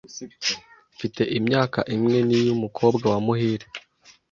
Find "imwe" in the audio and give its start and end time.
1.95-2.17